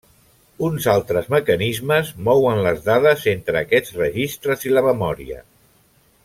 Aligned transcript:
Uns 0.67 0.85
altres 0.93 1.27
mecanismes 1.33 2.09
mouen 2.29 2.63
les 2.69 2.81
dades 2.87 3.27
entre 3.35 3.61
aquests 3.61 3.95
registres 4.03 4.67
i 4.71 4.75
la 4.75 4.85
memòria. 4.91 5.43